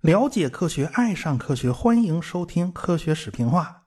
[0.00, 3.82] 了解科学，爱上科学，欢迎收听《科学史评话》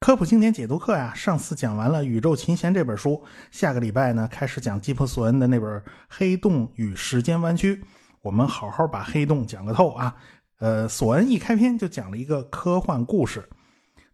[0.00, 1.14] 科普经典解读课呀。
[1.14, 5.70] 上次讲完了《宇宙琴弦》这本书，下个礼拜呢开始讲吉普索恩的那本
[6.08, 7.76] 《黑洞与时间弯曲》。
[8.20, 10.16] 我们好好把黑洞讲个透啊！
[10.58, 13.48] 呃，索恩一开篇就讲了一个科幻故事，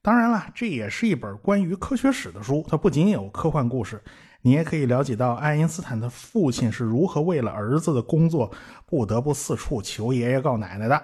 [0.03, 2.65] 当然了，这也是一本关于科学史的书。
[2.69, 4.03] 它不仅有科幻故事，
[4.43, 8.53] 你也可以了解到爱因斯坦的父亲是如何为了儿子的工作
[8.85, 11.03] 不得不四处求爷爷告奶奶的。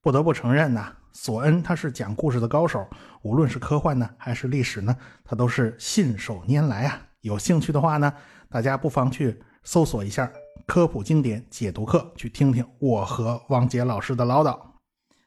[0.00, 2.86] 不得不承认呐，索恩他是讲故事的高手，
[3.22, 7.02] 无论是科幻呢，还是历史呢，他都是信手拈来啊。
[7.20, 8.12] 有兴趣的话呢，
[8.48, 10.30] 大家不妨去搜索一下
[10.66, 14.56] 科普经典解读课，去听听我和汪杰老师的唠叨。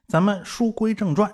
[0.08, 1.30] 咱们书归正传，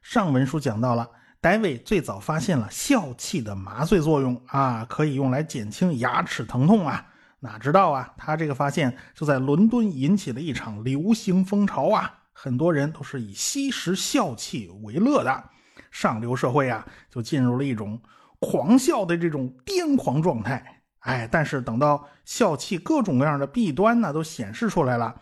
[0.00, 1.08] 上文书讲到了，
[1.40, 7.06] 戴维最早发现了笑气的麻醉作用啊，可以用来减轻牙齿疼痛啊。
[7.38, 12.12] 哪知道啊，他这个发现就在伦敦引起了一场流行风潮啊。
[12.32, 15.44] 很多人都是以吸食笑气为乐的，
[15.92, 18.00] 上流社会啊，就进入了一种
[18.40, 20.82] 狂笑的这种癫狂状态。
[21.00, 25.14] 哎，但是等到笑气各种各样的弊端呢都显示出来了，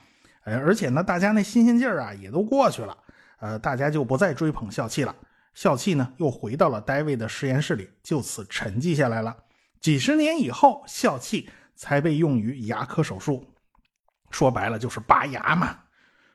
[0.45, 2.97] 哎，而且呢，大家那新鲜劲儿啊也都过去了，
[3.41, 5.15] 呃，大家就不再追捧笑气了。
[5.57, 9.35] 笑气呢又回到了戴维的实验室里，就此沉寂下来了。
[9.81, 13.43] 几十年以后，笑气才被用于牙科手术，
[14.31, 15.79] 说白了就是拔牙嘛。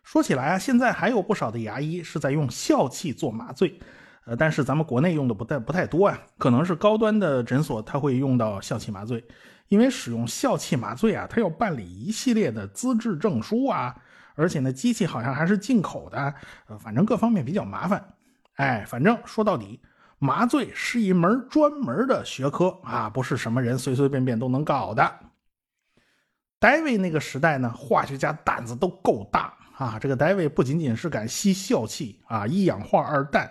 [0.02, 3.80] 说起来啊，现在还有不少的牙医是在用笑气做麻醉，
[4.26, 9.24] 呃，但是咱们国内用的不太不太多啊，可能是高端的诊所他会用到笑气麻醉，
[9.68, 13.96] 因为使用笑气麻醉啊，他要办理一系列的资质证书啊，
[14.34, 16.34] 而且呢，机器好像还是进口的，
[16.66, 18.04] 呃，反正各方面比较麻烦。
[18.56, 19.82] 哎，反正说到底，
[20.20, 25.20] 麻醉是一门专门的学科啊，不是什么人随随便便都能搞的。
[26.60, 29.54] 戴维那个时代呢，化学家胆子都够大。
[29.78, 33.50] 啊，这个戴维不仅仅是敢吸笑气啊，一氧化二氮，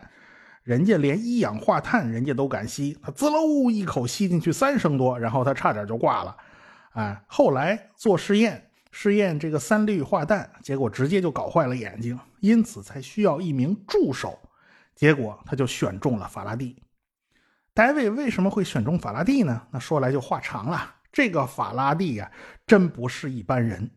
[0.63, 6.37] 人家连一氧化碳人家都敢吸，他滋喽一口吸进去三升多，然后他差点就挂了。
[6.93, 14.39] 哎，后来做实验，试验这个三氯化氮，结果直接就搞坏了眼睛，因此才需要一名助手。
[15.01, 16.77] 结果他就选中了法拉第。
[17.73, 19.63] 戴维为什么会选中法拉第呢？
[19.71, 20.97] 那说来就话长了。
[21.11, 22.31] 这个法拉第呀，
[22.67, 23.91] 真不是一般人。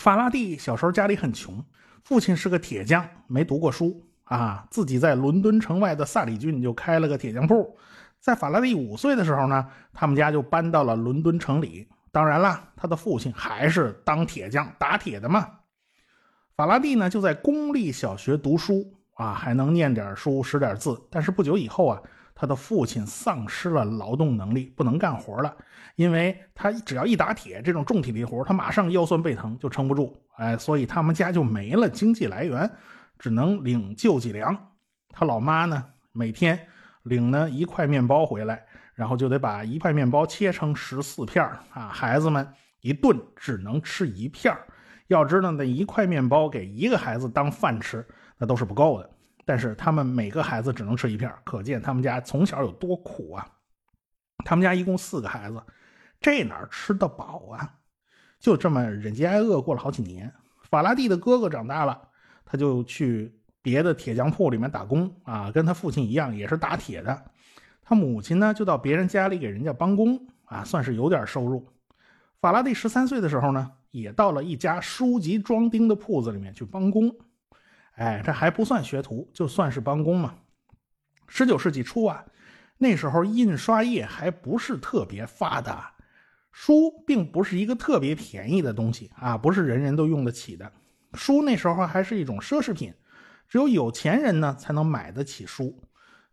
[0.00, 1.62] 法拉第小时候家里很穷，
[2.02, 7.76] 父亲是个铁匠，没读过书啊，自己在伦敦城外的萨里郡就开了个铁匠铺。
[8.18, 11.86] 在法拉第五岁的时候呢，他们家就搬到了伦敦城里。
[12.10, 15.46] 当然了，他的父亲还是当铁匠打铁的嘛。
[16.56, 20.98] 法拉第呢就在公立小学读书啊，还能念点书识点字。
[21.10, 22.00] 但是不久以后啊。
[22.38, 25.56] 他的父亲丧失了劳动能力，不能干活了，
[25.94, 30.14] 因为他只要一打铁这种重体力活，他马上腰酸背疼，就撑不住。
[30.36, 32.70] 哎，所以他们家就没了经济来源，
[33.18, 34.54] 只能领救济粮。
[35.08, 36.60] 他老妈呢，每天
[37.04, 42.46] 领呢一块面包回来，然后就得把一块面包切成十四片啊，孩子们
[42.82, 44.54] 一顿只能吃一片
[45.06, 48.06] 要知道，那一块面包给一个孩子当饭吃，
[48.38, 49.10] 那都是不够的。
[49.44, 53.46] 但是他们每个孩子只能吃一片，可见他们家从小有多苦啊！
[54.44, 55.62] 他们家一共四个孩子，
[56.20, 57.74] 这哪吃得饱啊？
[58.40, 60.32] 就这么忍饥挨饿过了好几年。
[60.62, 62.08] 法拉第的哥哥长大了，
[62.44, 67.30] 他就去别的铁匠铺里面打工啊，跟他父亲一样也是打铁的。
[67.82, 71.68] 他母亲呢，就到别人家里给人家帮工啊，算是有点收入。
[72.40, 77.14] 法拉第十三岁的时候呢，也到了一家书籍装订的铺子里面去帮工。
[77.96, 80.34] 哎，这还不算学徒，就算是帮工嘛。
[81.28, 82.24] 十九世纪初啊，
[82.78, 85.92] 那时候印刷业还不是特别发达，
[86.52, 90.70] 书并不是一个特别便宜的东西啊，不是人人都用得起的。
[91.14, 92.92] 书那时候还是一种奢侈品，
[93.48, 95.76] 只有有钱人呢才能买得起书。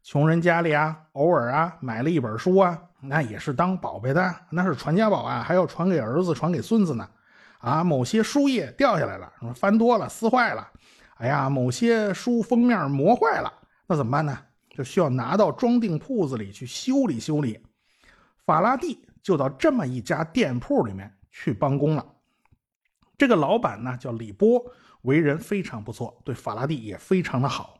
[0.03, 7.09] 穷人家里啊，偶尔啊买了一本书啊，那也是当宝贝的，那是传家宝啊，还要传给儿子、传给孙子呢。
[7.59, 10.69] 啊，某些书页掉下来了，翻多了、撕坏了。
[11.17, 13.51] 哎呀，某些书封面磨坏了，
[13.87, 14.37] 那怎么办呢？
[14.69, 17.59] 就需要拿到装订铺子里去修理修理。
[18.43, 22.05] 法拉第就到这么一家店铺里面去帮工了。
[23.17, 24.59] 这个老板呢叫李波，
[25.03, 27.79] 为人非常不错，对法拉第也非常的好。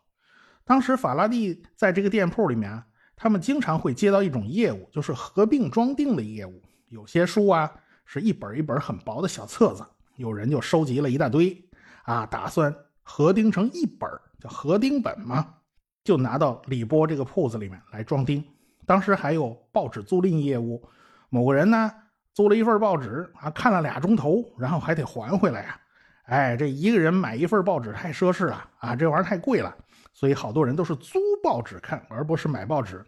[0.63, 2.83] 当时法拉第在这个店铺里面，
[3.15, 6.61] 他们经常会接到一种业务，就是合并装订的业务。
[6.89, 7.69] 有些书啊
[8.05, 9.83] 是一本一本很薄的小册子，
[10.15, 11.67] 有人就收集了一大堆
[12.03, 12.73] 啊，打算。
[13.03, 14.09] 合钉成一本
[14.39, 15.55] 叫合钉本嘛，
[16.03, 18.43] 就拿到李波这个铺子里面来装订。
[18.85, 20.83] 当时还有报纸租赁业务，
[21.29, 21.91] 某个人呢
[22.33, 25.79] 租了一份报纸啊，看了俩钟头，然后还得还回来呀。
[26.23, 29.75] 哎，这一个人买一份报纸太奢侈了啊，这玩意儿太贵了，
[30.13, 33.03] 所以好多人都是租报纸看，而不是买报纸。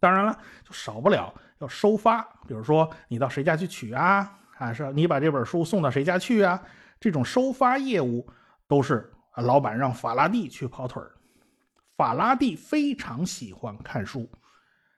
[0.00, 6.60] 当然了，就少不了要收发，比如说你到谁家去取啊，啊，是你把这本书送到谁家去啊，
[7.00, 8.28] 这种收发业务
[8.68, 11.10] 都是老板让法拉第去跑腿儿。
[11.96, 14.30] 法拉第非常喜欢看书，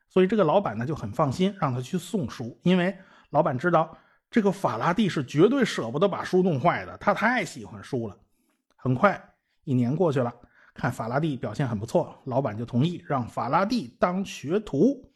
[0.09, 2.95] 所以这个老板呢就很放心让他去送书，因为
[3.31, 3.97] 老板知道
[4.31, 8.19] 这个法拉第是绝对舍不得把书弄坏的，他太喜欢书了。
[8.77, 9.33] 很快
[9.65, 10.35] 一年过去了。
[10.73, 15.11] 看法拉第表现很不错，老板就同意让法拉第当学徒。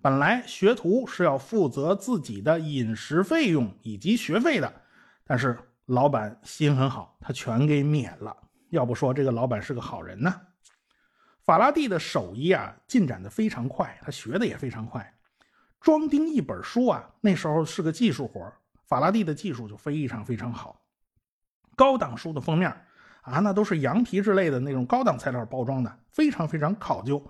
[0.00, 4.72] 本来学徒是要负责自己的饮食费用以及学费的，
[5.24, 5.58] 但是
[5.90, 8.36] 老板心很好，他全给免了。
[8.68, 10.40] 要不说这个老板是个好人呢。
[11.42, 15.12] 法拉第的手艺啊进展的非常快，他学的也非常快。
[15.80, 18.52] 装订一本书啊，那时候是个技术活
[18.86, 20.80] 法拉第的技术就非常非常好。
[21.74, 22.72] 高档书的封面。
[23.22, 27.22] 啊，那都是羊皮之类的那种高档材料包装的，非常非常考究。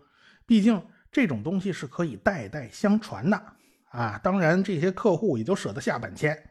[0.47, 0.81] 毕竟
[1.11, 3.43] 这种东西是可以代代相传的
[3.89, 4.21] 啊。
[4.23, 6.50] 当然，这些客户也就舍得下本钱。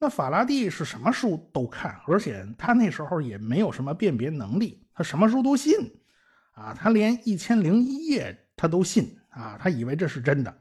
[0.00, 5.74] 那法拉第是什么书都看，而且他那时候也没有什么辨别能力，他什么书都信
[6.52, 6.72] 啊。
[6.72, 10.56] 他连《一千零一夜》他都信啊，他以为这是真的，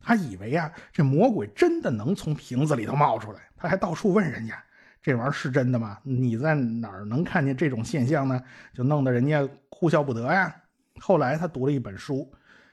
[0.00, 4.60] 他以为啊，这魔鬼真的能从瓶子里头冒出来，他还到处问人家。
[5.00, 6.00] 这玩意儿是真的吗？
[6.02, 8.42] 你在哪儿能看见这种现象呢？
[8.74, 10.52] 就弄得人家哭笑不得呀。
[10.98, 12.28] 后来他读了一本书，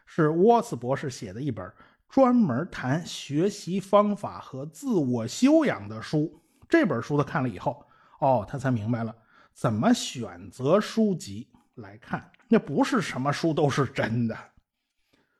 [0.07, 1.71] 是沃茨博士写的一本
[2.13, 6.39] 专门谈学习方法和自我修养的书。
[6.69, 7.83] 这本书他看了以后，
[8.19, 9.15] 哦，他才明白了
[9.51, 12.31] 怎么选择书籍来看。
[12.49, 14.37] 那不是什么书都是真的。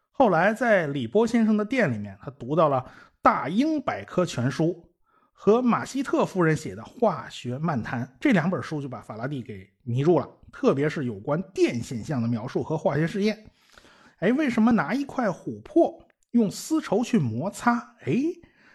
[0.09, 2.77] 后来在李波先生的店里面，他读到了
[3.21, 4.65] 《大英百科全书》。
[5.31, 13.45] 和马希特夫人写的《化学漫谈》这两本书就把法拉第给迷住了，特别是有关电现象的描述和化学实验。
[14.17, 16.02] 哎，为什么拿一块琥珀
[16.33, 18.15] 用丝绸去摩擦，哎，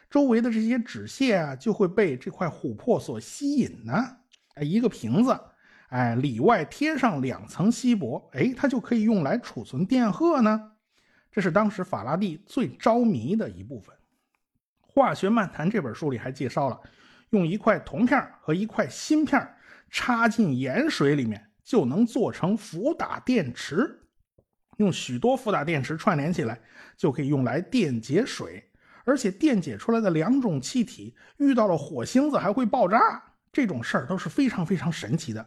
[0.08, 3.93] 周围的这些纸屑啊就会被这块琥珀所吸引呢？
[4.55, 5.37] 哎，一个瓶子，
[5.88, 10.72] 哎，里外贴上两层锡箔，哎，它就可以用来储存电荷呢？
[11.32, 13.94] 这是当时法拉第最着迷的一部分。
[14.93, 16.81] 《化学漫谈》这本书里还介绍了，
[17.31, 19.56] 用一块铜片和一块芯片
[19.90, 24.07] 插进盐水里面，就能做成伏打电池。
[24.79, 26.59] 用许多伏打电池串联起来，
[26.97, 28.65] 就可以用来电解水。
[29.05, 32.99] 而且电解出来的两种气体遇到了火星子还会爆炸，
[33.51, 35.47] 这种事儿都是非常非常神奇的。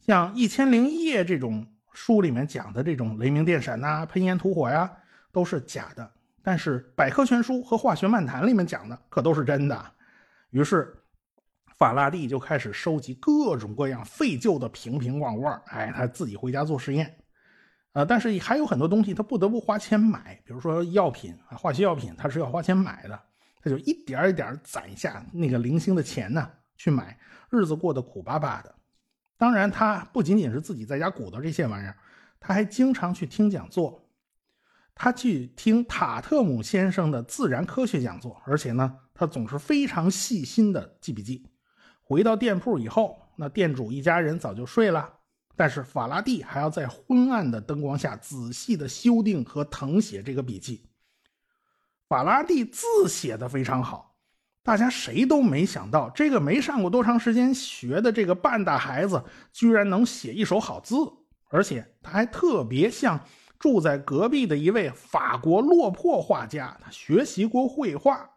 [0.00, 4.90] 像《一千零一夜》这种书里面讲的这种雷鸣电闪呐、喷烟吐火呀，
[5.30, 6.10] 都是假的。
[6.42, 9.92] 但是百科全书和化学漫谈里面讲的可都是真的，
[10.50, 10.94] 于是
[11.76, 17.14] 法拉第就开始收集各种各样废旧的瓶瓶罐罐，哎，他自己回家做实验，
[17.94, 23.18] 呃，但是还有很多东西他不得不花钱买，比如说药品啊，化学药品他是要花钱买的，
[23.62, 27.18] 他就一点一点攒下那个零星的钱呢去买，
[27.50, 28.74] 日子过得苦巴巴的。
[29.36, 31.96] 当然，他不仅仅是自己在家鼓捣这些玩意儿，
[32.38, 34.00] 他还经常去听讲座。
[34.96, 41.48] 他去听塔特姆先生的自然科学讲座，而且呢，他总是非常细心的记笔记。
[42.00, 45.12] 回到店铺以后，那店主一家人早就睡了，
[45.56, 50.88] 但是法拉第还要在昏暗的灯光下仔细的修订和誊写这个笔记。
[52.08, 54.16] 法拉第字写的非常好，
[54.62, 60.96] 大家谁都没想到，这个没上过多长时间学的这个半大孩子，居然能写一手好字，
[61.50, 63.20] 而且他还特别像。
[63.56, 68.28] 住在隔壁的一位法国落魄画家，他学习过绘画，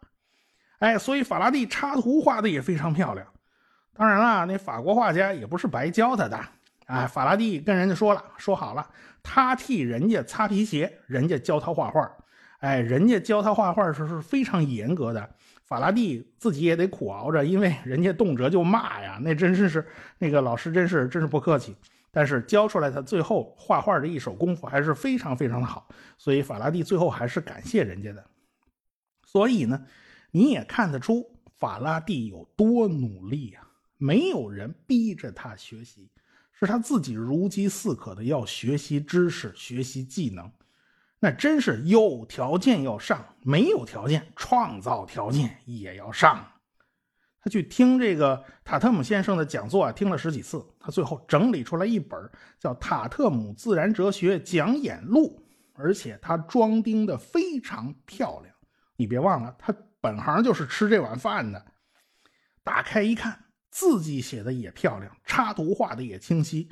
[0.78, 3.26] 哎，所以法拉第插图画的也非常漂亮。
[3.92, 6.42] 当然了，那法国画家也不是白教他的，
[6.88, 8.88] 哎，法拉第跟人家说了，说好了，
[9.22, 12.10] 他替人家擦皮鞋，人家教他画画，
[12.60, 15.34] 哎，人家教他画画时是非常严格的，
[15.66, 19.86] 法拉第自己也得苦熬着，因为人家动辄就骂呀，那真是是
[20.18, 21.76] 那个老师真是真是不客气。
[22.10, 28.24] 但是教出来他最后画画的一手功夫还是非常非常的好，所以法拉第最后还是感谢人家的。
[29.26, 29.84] 所以呢，
[30.30, 33.68] 你也看得出法拉第有多努力啊！
[33.98, 36.08] 没有人逼着他学习，
[36.58, 40.50] 是他自己如饥似渴的要学习知识、学习技能。
[41.20, 46.52] 那真是有条件要上，没有条件创造条件也要上。
[47.40, 52.18] 他去听这个塔特姆先生的讲座啊，听了十几次，他最后整理出来一本
[52.58, 58.54] 叫《塔特姆自然哲学讲演录》，而且他装订的非常漂亮，
[58.96, 61.64] 你别忘了，他本行就是吃这碗饭的。
[62.62, 63.44] 打开一看，
[63.78, 66.68] 字迹写的也漂亮，插图画的也清晰，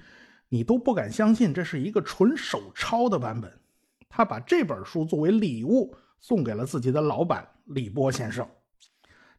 [0.49, 3.61] 你都不敢相信这是一个纯手抄的版本。
[4.09, 8.45] 他把这本书作为礼物送给了自己的老板李波先生。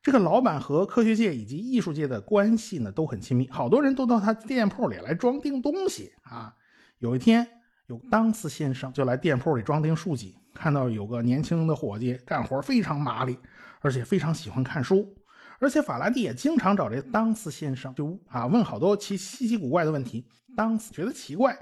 [0.02, 6.56] 这个老板和科学界以及艺术界的关系呢都很亲密，好多人都到他店铺里来装订东西啊。
[7.00, 7.46] 有一天，
[7.88, 13.38] 有当斯先生就来店铺里装订书籍，看到有个年轻的伙计干活非常麻利，
[13.82, 15.17] 而且非常喜欢看书，
[15.60, 20.28] 而且法拉第也经常找这当斯先生就啊问好多奇稀奇古怪的问题。
[20.56, 21.58] 当斯觉得奇怪，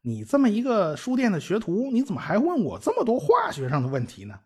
[0.00, 4.38] 你这么一个书店的学徒，你怎么还问我这么多化学上的问题呢？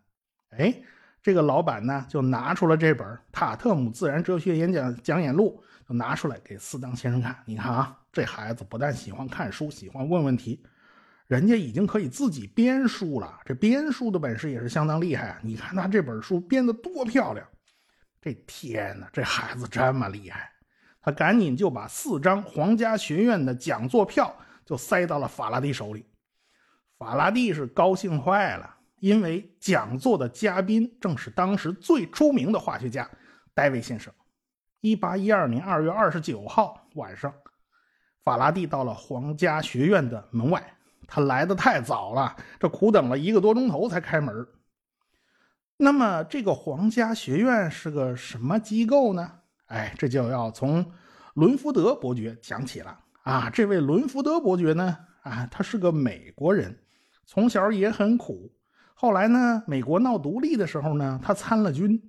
[0.50, 0.74] 哎。
[1.22, 7.36] 这个老板呢，就拿出了这本《塔特姆自然哲学演讲讲演录》，就拿出来给斯当先生看。
[7.46, 10.62] 你看啊，这孩子不但喜欢看书，喜欢问问题，
[11.26, 13.40] 人家已经可以自己编书了。
[13.44, 15.40] 这编书的本事也是相当厉害啊！
[15.42, 17.44] 你看他这本书编得多漂亮！
[18.26, 20.50] 这天哪，这孩子这么厉害！
[21.00, 26.04] 他赶紧就把四张皇家学院的讲座票就塞到了法拉第手里。
[26.98, 28.74] 法拉第是高兴坏了。
[28.98, 33.08] 因为讲座的嘉宾正是当时最出名的化学家
[33.54, 34.12] 戴维先生。
[34.80, 37.32] 一八一二年二月二十九号晚上，
[38.24, 40.60] 法拉第到了皇家学院的门外。
[41.06, 44.34] 他来的太早了，这苦等了一个多钟头才开门。
[45.78, 49.30] 那么，这个皇家学院是个什么机构呢？
[49.66, 50.84] 哎，这就要从
[51.34, 53.50] 伦福德伯爵讲起了啊。
[53.50, 56.78] 这位伦福德伯爵呢，啊，他是个美国人，
[57.26, 58.50] 从小也很苦。
[58.94, 62.02] 后来呢，美国闹独立的时候呢，他参了军，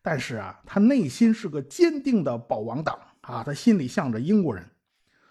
[0.00, 4.64] 但是啊，他内心是个坚定的保王党啊，他心里向着英国人。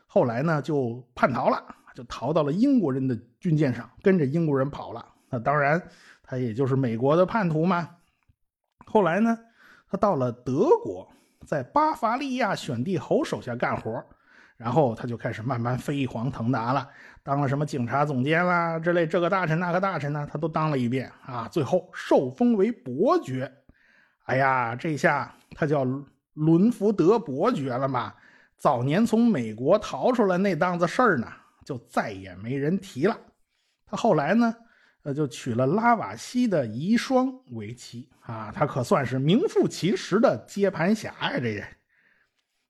[0.05, 1.63] 后来呢，就叛逃了，
[1.95, 5.03] 就逃到了英国人的军舰上，跟着英国人跑了。
[5.29, 5.81] 那当然，
[6.23, 7.89] 他也就是美国的叛徒嘛。
[8.85, 9.37] 后来呢，
[9.89, 11.11] 他到了德国，
[11.45, 14.03] 在巴伐利亚选帝侯手下干活。
[14.57, 16.85] 然后他就开始慢慢飞黄腾达了，
[17.23, 21.47] 当了什么警察总监啦之类，这个大臣那个大臣呢，他都当了一遍啊。
[21.49, 23.49] 最后受封为伯爵，
[24.25, 25.85] 哎呀，这下他叫
[26.33, 28.13] 伦福德伯爵了嘛。
[28.57, 31.27] 早年从美国逃出来那档子事儿呢，
[31.63, 33.17] 就再也没人提了。
[33.85, 34.53] 他后来呢，
[35.03, 41.67] 呃，就娶了拉瓦锡的遗孀为妻啊，他可算是名副其实的接盘侠呀，这人。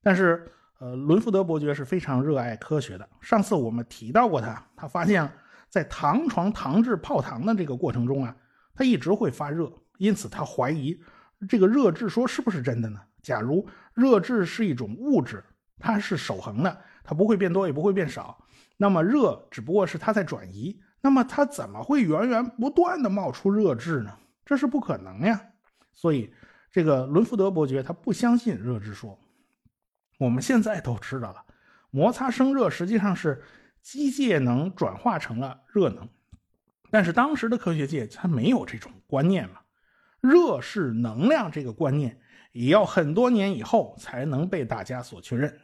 [0.02, 0.52] 但是。
[0.82, 3.06] 呃，伦福德伯爵是非常热爱科学的。
[3.20, 5.30] 上次我们提到过他，他发现，
[5.68, 8.34] 在糖床糖制泡糖的这个过程中啊，
[8.74, 10.98] 他一直会发热，因此他怀疑
[11.50, 13.02] 这个热质说是不是真的呢？
[13.22, 15.44] 假如热质是一种物质，
[15.78, 18.42] 它是守恒的，它不会变多也不会变少，
[18.78, 24.18] 那么热只不过是它在转移，那么它怎么会源源不断的冒出热质呢？
[24.46, 25.42] 这是不可能呀。
[25.94, 26.34] 所以，
[26.72, 29.20] 这个伦福德伯爵他不相信热质说。
[30.18, 31.46] 我们现在都知道了，
[31.92, 33.42] 摩擦生热实际上是
[33.82, 36.08] 机械能转化成了热能，
[36.92, 39.62] 但是当时的科学界它没有这种观念嘛，
[40.20, 42.20] 热是能量这个观念
[42.52, 45.58] 也要很多年以后才能被大家所确认。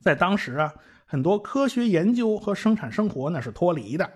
[0.00, 0.74] 在当时啊，
[1.14, 4.10] 很多科学研究和生产生活那是脱离的。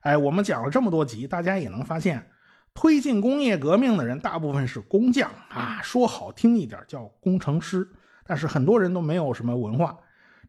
[0.00, 2.28] 哎，我们讲了这么多集，大家也能发现，
[2.74, 7.88] 推进工业革命的人大部分是工匠啊，说好听一点叫工程师。
[8.24, 9.96] 但是很多人都没有什么文化，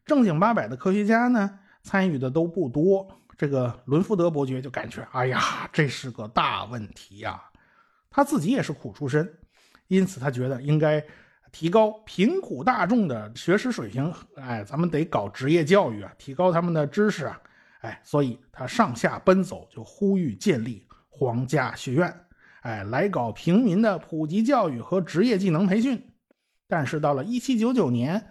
[0.03, 3.07] 正经八百的科学家呢，参与的都不多。
[3.37, 7.39] 这个伦福德伯爵就感觉，哎呀，这是个大问题呀。
[8.09, 9.31] 他自己也是苦出身，
[9.87, 11.05] 因此他觉得应该
[11.51, 14.13] 提高贫苦大众的学识水平。
[14.35, 17.41] 哎，咱们得搞职业教育啊，提高他们的知识啊。
[17.81, 22.25] 哎，所以他上下奔走，就呼吁建立皇家学院，
[22.61, 26.01] 哎，来搞平民的普及教育和职业技能培训。
[26.67, 28.27] 但是到了一七九九年，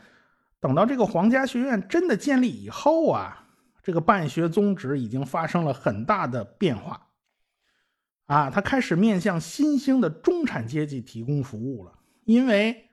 [0.60, 3.48] 等到这个皇家学院真的建立以后啊，
[3.82, 7.08] 这个办学宗旨已经发生了很大的变化，
[8.26, 11.92] 啊，他开始面向新兴的中产阶级提供服务了。
[12.24, 12.89] 因为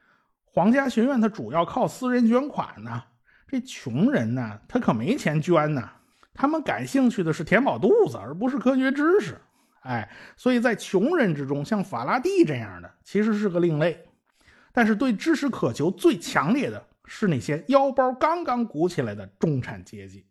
[0.58, 3.04] 皇家学院它主要靠私人捐款呢，
[3.48, 5.88] 这穷人呢，他可没钱捐呢，
[6.34, 9.38] 他们感兴趣的是填饱肚子，而不是科学知识。
[9.82, 14.04] 哎，所以在穷人之中，像法拉第这样的，其实是个另类。
[14.74, 20.26] 但是对知识渴求最强烈的是那些腰包刚刚鼓起来的中产阶级。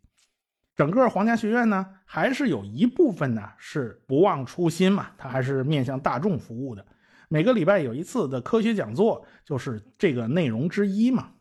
[0.75, 6.85] 整个皇家学院呢，还是有一部分呢是不忘初心嘛，它还是面向大众服务的。
[7.27, 11.31] 每个礼拜有一次的科学讲座就是这个内容之一嘛。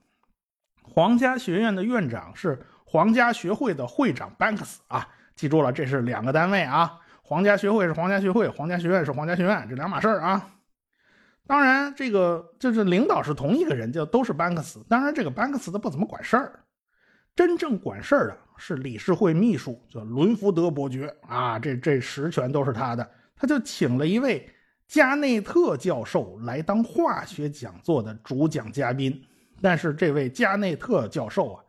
[0.83, 6.99] 皇家学院的院长是皇家学会的会长班克斯啊，记住了，这是两个单位啊。
[7.23, 10.51] 皇家学会是皇家学会，皇家学院是皇家学院，这两码事儿啊。
[11.47, 14.85] 当然，这个就是领导是同一个人，就都是班克斯。
[14.89, 16.61] 当然，这个班克斯他不怎么管事儿，
[17.35, 23.09] 真正管事儿的是理事会秘书，叫伦福德伯爵啊，这这实权都是他的。
[23.37, 24.49] 他就请了一位
[24.89, 29.21] 加内特教授来当化学讲座的主讲嘉宾，
[29.61, 31.65] 但是这位加内特教授啊，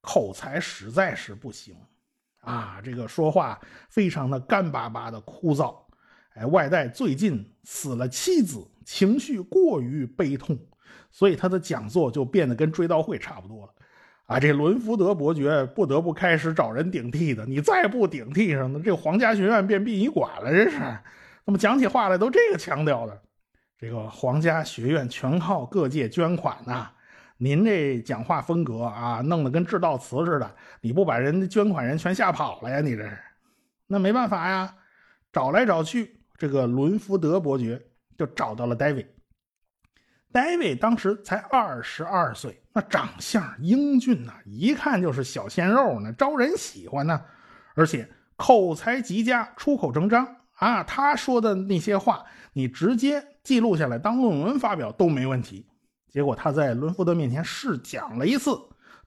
[0.00, 1.74] 口才实在是不行
[2.40, 5.76] 啊，这个说话非常的干巴巴的枯燥。
[6.34, 10.58] 哎，外带最近死了妻子，情绪过于悲痛，
[11.10, 13.74] 所以他的讲座就变得跟追悼会差不多了。
[14.26, 17.44] 啊，这伦福德伯爵不得不开始找人顶替的。
[17.44, 20.78] 你再不顶替上，这皇家学院变殡仪馆了，这是。
[21.44, 23.22] 那么讲起话来都这个腔调的。
[23.78, 26.90] 这个皇家学院全靠各界捐款呐。
[27.36, 32.80] 您这讲话风格啊，弄得跟致悼词似的，你不把人捐款人全吓跑了呀？
[32.80, 33.18] 你这是？
[33.88, 34.72] 那没办法呀，
[35.32, 36.20] 找来找去。
[36.38, 37.80] 这个伦福德伯爵
[38.16, 39.14] 就找到了戴维。
[40.30, 47.20] 戴维当时才二十二岁，那长相英俊呐，一看就是小鲜肉呢，招人喜欢呢。
[47.74, 50.82] 而且口才极佳，出口成章啊。
[50.84, 55.66] 他说的那些话，你直接记录下来当论文发表都没问题。
[56.08, 58.58] 结果他在伦福德面前试讲了一次，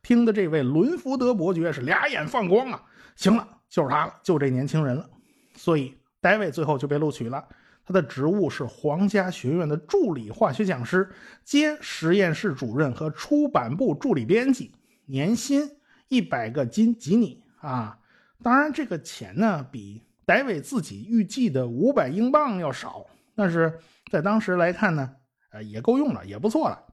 [0.01, 2.83] 听的这位伦福德伯爵是俩眼放光啊。
[3.15, 5.09] 行了，就是他了，就这年轻人了。
[5.55, 5.95] 所以。
[6.21, 7.47] 戴维最后就被录取了，
[7.85, 11.07] 他的职务是皇家学院的助理化学讲师
[11.43, 14.71] 兼实验室主任和出版部助理编辑，
[15.05, 15.69] 年薪
[16.07, 17.99] 一百个金吉尼啊！
[18.41, 23.05] 当然，这个钱呢比戴维自己预计的五百英镑要少，
[23.35, 23.79] 但是
[24.11, 25.15] 在当时来看呢，
[25.51, 26.83] 呃，也够用了，也不错了。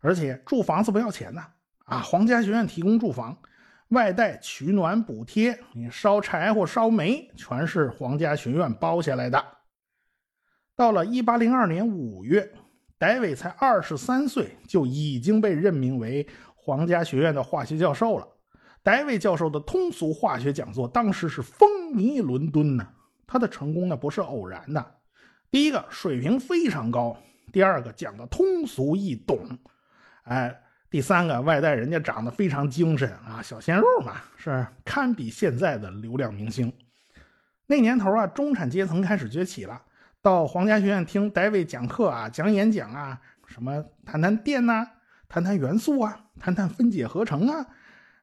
[0.00, 1.42] 而且住房子不要钱呢，
[1.84, 3.36] 啊，皇家学院提供住房。
[3.88, 9.44] 外带取暖补贴，你烧柴火、烧煤，全是皇家学院包下来的。
[10.74, 12.50] 到了一八零二年五月，
[12.98, 18.26] 戴维才二十三岁，就已经被任命为皇家学院的化学教授了。
[18.84, 22.86] 戴维教授的通俗化学讲座当时是风靡伦敦呢。
[23.26, 24.94] 他的成功呢不是偶然的，
[25.50, 27.16] 第一个水平非常高，
[27.50, 29.58] 第二个讲的通俗易懂，
[30.22, 30.60] 哎。
[30.90, 36.72] 第三个外带，人家长得非常精神啊，小鲜肉嘛，是堪比现在的流量明星。
[37.66, 39.82] 那年头啊，中产阶层开始崛起了，
[40.22, 44.86] 到皇家学院听戴维讲课啊，讲演讲啊，什么谈谈电呐，
[45.28, 47.66] 谈谈元素啊，谈谈分解合成啊，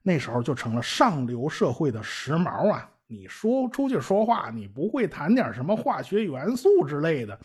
[0.03, 2.89] 那时候就成了上流社会的时髦啊。
[3.07, 7.37] 你说出去说话，你不会谈点什么化学元素之类的，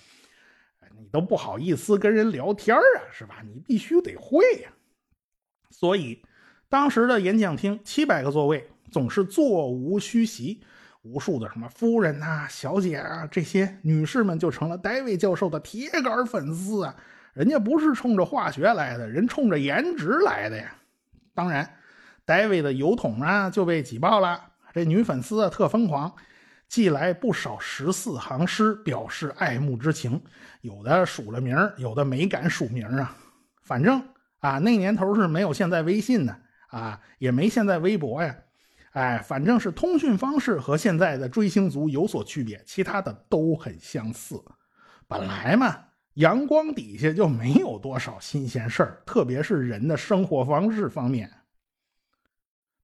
[0.96, 3.42] 你都不好意思跟人聊天啊，是吧？
[3.44, 4.70] 你必须得会呀。
[5.70, 6.22] 所以，
[6.68, 10.62] 当时的演讲厅七百个座位总是座无虚席，
[11.02, 16.94] 无数的什么夫人呐、小姐啊，这些女士们就成了戴维教授的铁杆粉丝啊。
[17.34, 20.74] 人家不是冲着化学来的，人冲着颜值来的呀。
[21.34, 21.68] 当然，
[22.26, 24.38] 戴维的油桶啊就被挤爆了。
[24.74, 26.14] 这女粉丝啊特疯狂，
[26.68, 30.20] 寄来不少十四行诗表示爱慕之情，
[30.60, 33.16] 有的署了名有的没敢署名啊。
[33.62, 34.02] 反正。
[34.40, 36.36] 啊，那年头是没有现在微信的
[36.68, 38.36] 啊，也没现在微博呀，
[38.92, 44.40] 哎，反正是通讯方式和现在的追星族有所区别，其他的都很相似。
[45.08, 45.74] 本来嘛，
[46.14, 51.28] 阳光底下就没有多少新鲜事儿，特别是人的生活方式方面。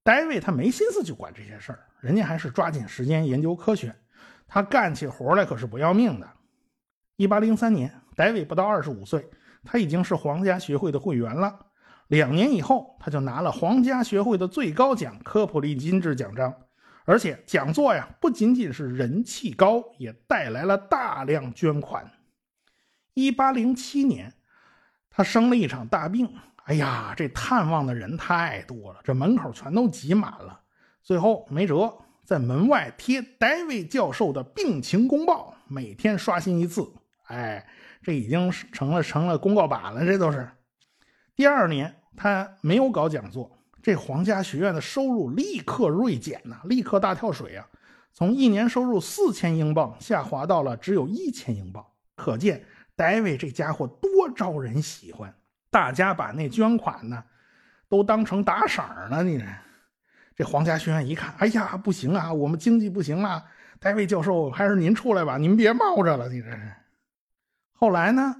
[0.03, 3.95] 戴维他没心思去管这些事儿，人家还是抓紧时间研究科学。
[4.47, 6.29] 他干起活来可是不要命的。
[7.15, 9.29] 一八零三年，戴维不到二十五岁。
[9.63, 11.67] 他已经是皇家学会的会员了，
[12.09, 16.53] 两年以后，他就拿了皇家学会的最高奖——科普利金质奖章。
[17.05, 22.11] 而且讲座呀，不仅仅是人气高，也带来了大量捐款。
[23.13, 24.33] 一八零七年，
[25.09, 26.35] 他生了一场大病，
[26.65, 30.59] 哎呀，这探望的人太多了，这门口全都挤满了。
[31.01, 31.93] 最后没辙，
[32.25, 36.87] 在门外贴戴维教授的病情公报，每天刷新一次。
[37.23, 37.65] 哎。
[38.05, 40.45] 这已经成了成了公告板了，这都是。
[41.37, 43.49] 第二年他没有搞讲座，
[43.81, 47.65] 这皇家学院的收入立刻锐减呐，立刻大跳水啊，
[48.11, 51.85] 从一年收入四千英镑下滑到了只有一千英镑。
[52.17, 55.33] 可见戴维这家伙多招人喜欢，
[55.73, 57.23] 大家把那捐款呢
[57.89, 59.23] 都当成打赏了。
[59.23, 59.43] 你
[60.35, 63.43] 这皇家学院一看，哎呀，不行啊，我们经济不行了，
[63.79, 66.71] 戴维教授还是您出来吧，您别冒着了，你这是。
[67.73, 68.35] 后来呢，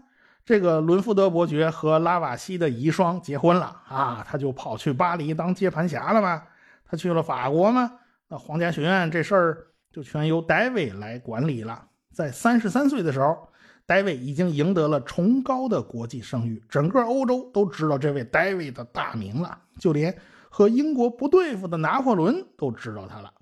[0.46, 6.44] 这个伦福德伯爵和拉瓦锡的遗孀结婚了啊，他就跑去巴黎当接盘侠了嘛？
[6.86, 7.92] 他去了法国嘛？
[8.28, 11.88] 那皇家学院这事儿就全由戴维来管理了。
[12.12, 13.50] 在三十三岁的时候，
[13.86, 20.18] 戴维已经赢得了崇高的国际声誉，整个欧洲都知道这位戴维的大名了，就连
[20.50, 23.34] 和英国不对付的拿破仑都知道他了，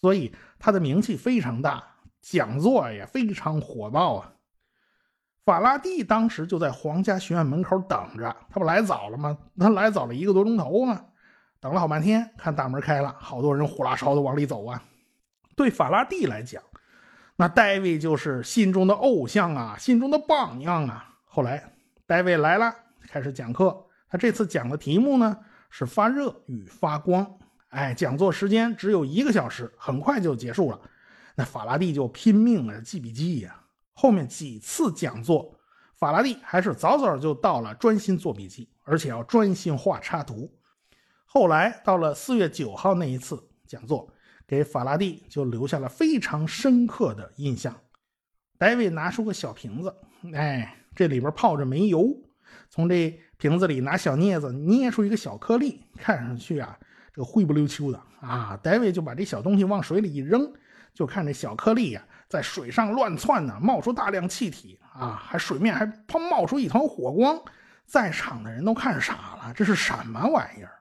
[0.00, 1.82] 所以他的名气非常大，
[2.20, 4.32] 讲座也非常火爆啊。
[5.44, 9.38] 法拉第当时就在皇家学院门口等着，他不来早了吗？
[9.56, 11.04] 他来早了一个多钟头嘛，
[11.60, 14.82] 等了好半天，看大门开了，好多人呼啦哨的往里走啊。
[15.54, 16.60] 对法拉第来讲，
[17.36, 21.14] 那戴维就是心中的偶像啊，心中的榜样啊。
[21.24, 21.72] 后来
[22.06, 22.74] 戴维来了，
[23.08, 23.84] 开始讲课。
[24.08, 25.36] 他这次讲的题目呢
[25.68, 27.38] 是发热与发光。
[27.68, 30.80] 哎，讲座时间只有一个小时，很快就结束了。
[31.34, 33.60] 那法拉第就拼命的记笔记呀。
[33.92, 35.54] 后面几次讲座，
[35.98, 40.50] 法拉第还是早早就到了，专心做笔记，而且要专心画插图。
[41.26, 44.08] 后来到了四月九号那一次讲座，
[44.46, 47.74] 给法拉第就留下了非常深刻的印象。
[48.58, 49.94] 戴维拿出个小瓶子，
[50.34, 52.16] 哎，这里边泡着煤油，
[52.70, 56.78] 从这瓶子里拿小镊子捏出一个小颗粒，看上去啊，
[57.12, 58.58] 这个灰不溜秋的啊。
[58.62, 60.50] 戴维就把这小东西往水里一扔，
[60.94, 62.02] 就看这小颗粒呀。
[62.28, 67.40] 在水上乱窜呢，冒出大量气体啊，还水面还砰冒出一团火光，
[67.84, 70.75] 在场的人都看傻了，这是什么玩意儿？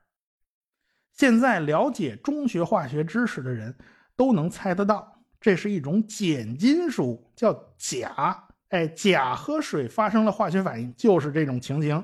[1.15, 3.73] 现在了解中学化学知识的人
[4.17, 8.47] 都能猜得到，这是一种碱金属，叫钾。
[8.69, 12.03] 哎，钾和水发生了化学反应，就是这种情形，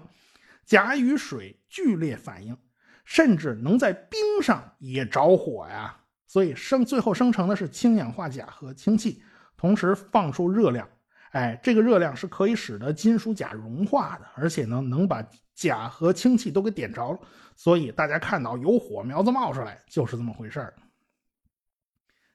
[0.66, 2.58] 钾与水剧烈反应，
[3.04, 5.98] 甚至能在冰上也着火呀。
[6.28, 9.22] 所以生最后生成的是氢氧化钾和氢气。
[9.58, 10.88] 同时放出热量，
[11.34, 15.22] 哎，这个热量是可以使得金属钾融化的，而且呢，能把
[15.54, 17.20] 钾和氢气都给点着了。
[17.56, 20.74] 所以大家看到有火苗子冒出来，就是这么回事儿。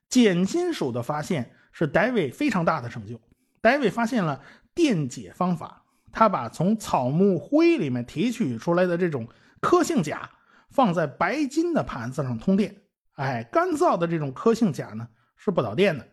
[0.08, 3.20] 碱金属的发现是戴维非常大的成就。
[3.60, 4.40] 戴维发现了
[4.74, 9.28] 电解方法，他把从草木灰里面提取出来的这种
[9.60, 10.30] 苛性钾
[10.70, 12.74] 放在白金的盘子上通电，
[13.14, 16.06] 哎，干燥的这种苛性钾呢是不导电的。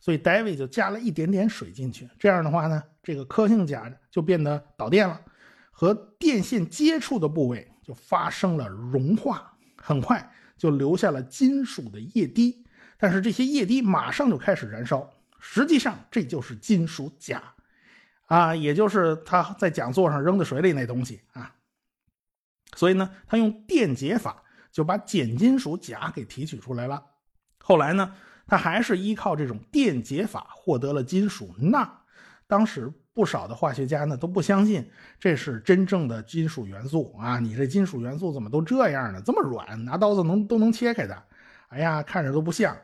[0.00, 5.20] 所以戴维就加了一点点水进去，这样的话呢，这个苛性钾就变得导电了，
[5.72, 12.62] 和电线接触的部位就发生了融化，很快就留下了金属的液滴。
[12.98, 17.42] 但是这些液滴马上就开始燃烧，实际上这就是金属钾，
[18.26, 21.54] 啊，也就是他在讲座上扔在水里那东西啊。
[22.76, 27.02] 所以呢，他用电解法就把碱金属钾给提取出来了。
[27.58, 28.14] 后来呢？
[28.50, 32.00] 他还是依靠这种电解法获得了金属钠。
[32.46, 37.40] 当时不少的化学家呢都不相信这是真正的金属元素啊！
[37.40, 39.20] 你这金属元素怎么都这样呢？
[39.26, 41.20] 这么软，拿刀子能都能切开的？
[41.70, 42.76] 哎呀，看着都不像。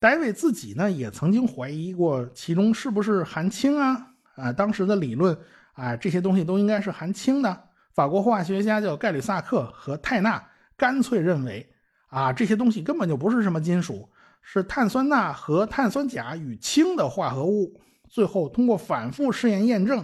[0.00, 4.08] 戴维自己呢也曾经怀疑过其中是不是含氢啊？
[4.34, 5.38] 啊，当时的理论
[5.74, 7.62] 啊，这些东西都应该是含氢的。
[7.94, 10.44] 法国化学家叫盖吕萨克和泰纳，
[10.76, 11.72] 干脆认为
[12.08, 14.08] 啊，这些东西根本就不是什么金属。
[14.48, 17.80] 是碳酸钠和碳酸钾与氢的化合物，
[18.16, 20.02] 最后通过反复试验验证，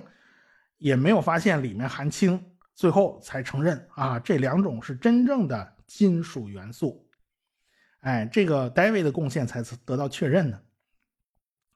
[0.77, 2.45] 也没有发现里面含氢，
[2.75, 7.09] 最后才承认啊，这两种是真正的金属元素。
[8.01, 10.61] 哎，这个戴维的贡献才得到确认呢。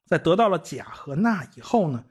[0.05, 2.05] 在得到了钾和钠以后呢，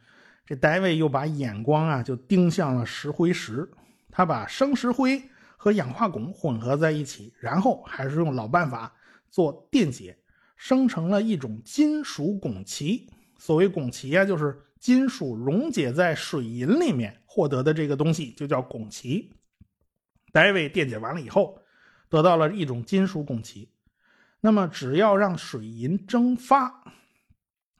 [0.44, 3.70] 这戴维又把眼光啊就盯向了石灰石，
[4.10, 5.22] 他把生石灰
[5.56, 8.92] 和氧化汞混合在一起，然后还是用老办法
[9.30, 10.18] 做电解。
[10.58, 13.08] 生成了一种金属汞齐。
[13.46, 19.32] 所谓汞齐啊，就是金属溶解在水银里面获得的这个东西，就叫汞齐。
[20.32, 21.62] 戴维电解完了以后，
[22.10, 23.70] 得到了一种金属汞齐。
[24.42, 26.92] 那么，只要让水银蒸发，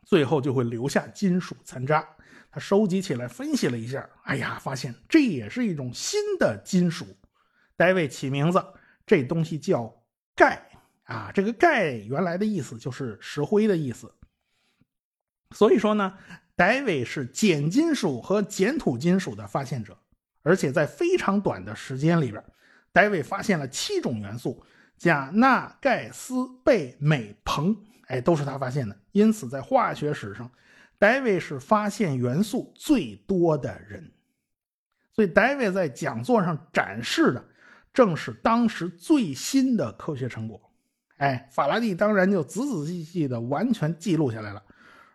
[0.04, 2.08] 最后就会留下金属残渣。
[2.52, 7.08] 他收集起来，分析了一下，哎呀，发现这也是一种新的金属。
[7.76, 8.64] 戴维起名字，
[9.04, 9.92] 这东西叫
[10.36, 10.62] 钙。
[11.06, 14.14] 啊，这个钙原来的意思就是石灰的意思。
[15.56, 16.14] 所以说呢，
[16.56, 19.98] 戴维是碱金属和碱土金属的发现者，
[20.44, 22.44] 而且在非常短的时间里边，
[22.92, 24.62] 戴维发现了七种元素：
[24.98, 27.76] 钾、钠、钙、锶、钡、镁、硼，
[28.08, 28.96] 哎，都是他发现的。
[29.14, 30.52] 因此，在化学史上，
[31.00, 34.12] 戴维是发现元素最多的人。
[35.14, 37.42] 所以，戴维在讲座上展示的
[37.94, 40.62] 正是当时最新的科学成果。
[41.16, 44.62] 哎，法拉第当然就仔仔细细的完全记录下来了，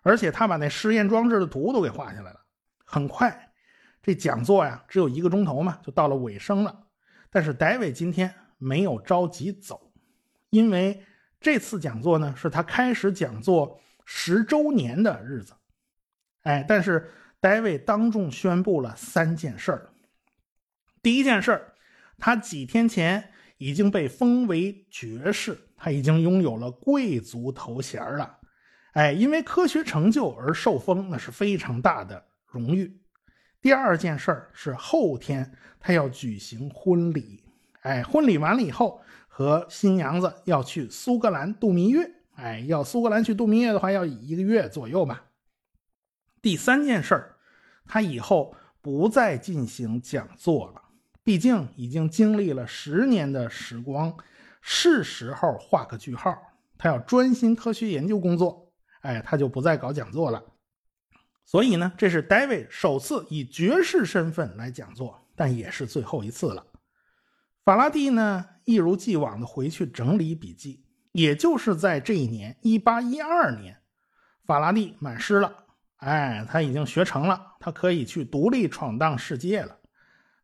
[0.03, 2.41] 而且他把那实验装置的图都给画下来了。
[2.85, 3.53] 很快，
[4.03, 6.87] 这讲座呀只有一个钟头嘛，就到了尾声了。
[7.31, 9.93] 但是戴维今天没有着急走，
[10.51, 11.05] 因为
[11.41, 15.53] 这次讲座呢是他开始讲座十周年的日子。
[16.43, 19.91] 哎，但是戴维当众宣布了三件事儿。
[21.03, 21.75] 第一件事儿，
[22.19, 28.40] 他几天前已经被封为爵士，他已经拥有了贵族头衔了。
[28.93, 33.01] 哎，因为科学成就而受封，那是非常大的荣誉。
[33.61, 37.45] 第二件事儿是后天他要举行婚礼，
[37.83, 45.27] 哎，婚礼完了以后，和新娘子要去苏格兰度蜜月，哎，要苏格兰去度蜜月的话，要一个月左右吧。
[46.43, 47.37] 第三件事儿，
[47.87, 50.83] 他以后不再进行讲座了，
[51.23, 54.17] 毕竟已经经历了十年的时光，
[54.63, 56.37] 是时候画个句号。
[56.79, 58.70] 他要专心科学研究工作。
[59.01, 60.43] 哎，他就不再搞讲座了。
[61.45, 66.65] 所以呢，这是 David 首次以爵士身份来讲座，但也是最后一次了。
[67.65, 70.85] 法拉第呢，一如既往的回去整理笔记。
[71.13, 73.77] 也就是在这一年，一八一二年，
[74.47, 75.65] 法拉第满师了。
[75.97, 79.77] 哎，他已经学成了，他可以去独立闯荡世界了。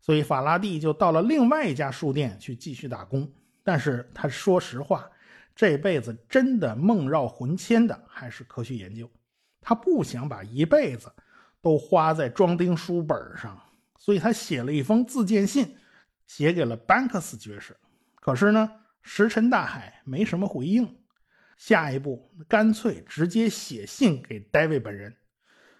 [0.01, 3.33] 所以法拉第就到了另外一家书店去继续打工。
[3.63, 5.09] 但是他说实话。
[5.57, 9.11] 这辈子真的梦绕魂牵的还是科学研究，
[9.63, 11.11] 他不想把一辈子
[11.63, 13.59] 都花在装订书本上，
[13.99, 15.75] 所以他写了一封自荐信，
[16.27, 17.75] 写给了班克斯爵士。
[18.17, 20.95] 可是呢，石沉大海，没什么回应。
[21.57, 25.17] 下一步干脆直接写信给戴维本人。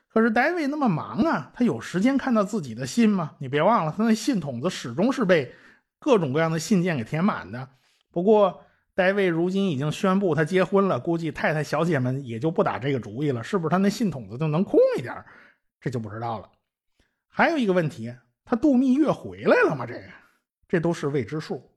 [0.09, 3.37] 可是戴维那么忙啊，他有时间看到自己的信吗？
[3.39, 5.55] 你别忘了，他那信筒子始终是被
[5.99, 7.69] 各种各样的信件给填满的。
[8.11, 8.63] 不过。
[8.97, 13.71] 戴维如今已经宣布他结婚了，估计太太小姐们也就不打这个主意了，是不是？
[13.71, 15.23] 他那信筒子就能空一点
[15.79, 16.51] 这就不知道了。
[17.29, 19.85] 还有一个问题，他度蜜月回来了吗？
[19.85, 20.09] 这个，
[20.67, 21.71] 这都是未知数。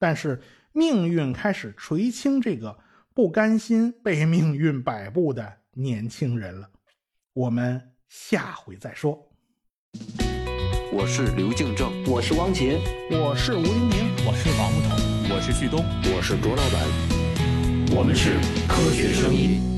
[0.00, 2.76] 但是命运开始垂青这个
[3.14, 6.68] 不甘心被命运摆布的年轻人了。
[7.34, 9.30] 我们下回再说。
[10.92, 12.80] 我是刘敬正，我是汪杰，
[13.12, 15.84] 我是吴英明，我是王木头，我是旭东，
[16.14, 18.34] 我是卓老板，我们是
[18.68, 19.73] 科学声音。